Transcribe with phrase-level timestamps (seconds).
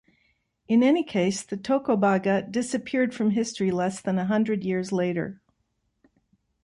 [0.67, 5.39] In any case, the Tocobaga disappeared from history less than a hundred years later.